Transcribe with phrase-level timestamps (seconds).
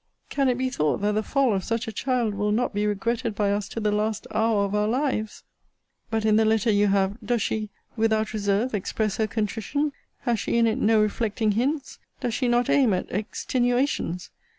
[0.31, 3.35] Can it be thought that the fall of such a child will not be regretted
[3.35, 5.43] by us to the last hour of our lives?
[6.09, 9.93] But, in the letter you have, does she, without reserve, express her contrition?
[10.21, 11.99] Has she in it no reflecting hints?
[12.19, 14.31] Does she not aim at extenuations?